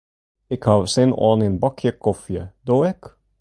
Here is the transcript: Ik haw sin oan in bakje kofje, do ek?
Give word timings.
Ik 0.55 0.63
haw 0.69 0.83
sin 0.93 1.11
oan 1.27 1.45
in 1.47 1.59
bakje 1.63 1.91
kofje, 2.05 2.41
do 2.67 2.75
ek? 2.91 3.03